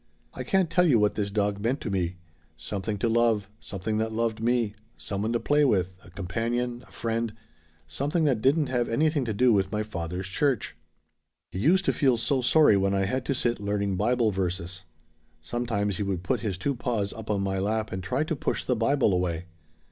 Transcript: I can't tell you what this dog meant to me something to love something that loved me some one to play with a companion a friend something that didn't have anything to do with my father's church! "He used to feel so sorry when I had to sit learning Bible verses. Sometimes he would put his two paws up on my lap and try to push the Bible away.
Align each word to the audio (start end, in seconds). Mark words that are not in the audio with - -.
I 0.33 0.41
can't 0.43 0.71
tell 0.71 0.87
you 0.87 0.97
what 0.97 1.13
this 1.13 1.29
dog 1.29 1.59
meant 1.59 1.79
to 1.81 1.91
me 1.91 2.15
something 2.57 2.97
to 2.97 3.07
love 3.07 3.47
something 3.59 3.99
that 3.99 4.11
loved 4.11 4.39
me 4.41 4.73
some 4.97 5.21
one 5.21 5.31
to 5.33 5.39
play 5.39 5.63
with 5.63 5.95
a 6.03 6.09
companion 6.09 6.83
a 6.87 6.91
friend 6.91 7.35
something 7.87 8.23
that 8.23 8.41
didn't 8.41 8.65
have 8.65 8.89
anything 8.89 9.25
to 9.25 9.33
do 9.35 9.53
with 9.53 9.71
my 9.71 9.83
father's 9.83 10.25
church! 10.27 10.75
"He 11.51 11.59
used 11.59 11.85
to 11.85 11.93
feel 11.93 12.17
so 12.17 12.41
sorry 12.41 12.77
when 12.77 12.95
I 12.95 13.05
had 13.05 13.23
to 13.25 13.35
sit 13.35 13.59
learning 13.59 13.95
Bible 13.95 14.31
verses. 14.31 14.85
Sometimes 15.39 15.97
he 15.97 16.01
would 16.01 16.23
put 16.23 16.39
his 16.39 16.57
two 16.57 16.73
paws 16.73 17.13
up 17.13 17.29
on 17.29 17.43
my 17.43 17.59
lap 17.59 17.91
and 17.91 18.01
try 18.01 18.23
to 18.23 18.35
push 18.35 18.63
the 18.65 18.75
Bible 18.75 19.13
away. 19.13 19.45